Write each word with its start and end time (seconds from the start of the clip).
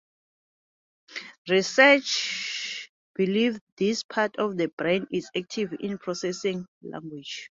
Researchers 1.47 2.89
believe 3.13 3.59
this 3.77 4.01
part 4.01 4.35
of 4.37 4.57
the 4.57 4.67
brain 4.75 5.05
is 5.11 5.29
active 5.37 5.75
in 5.79 5.99
processing 5.99 6.65
language. 6.81 7.49